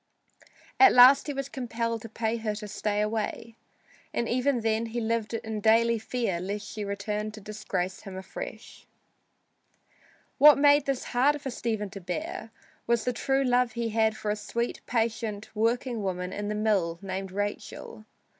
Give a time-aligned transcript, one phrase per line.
[0.79, 3.55] At last he was compelled to pay her to stay away,
[4.15, 8.87] and even then he lived in daily fear lest she return to disgrace him afresh.
[10.39, 12.49] What made this harder for Stephen to bear
[12.87, 16.97] was the true love he had for a sweet, patient, working woman in the mill
[17.03, 18.03] named Rachel.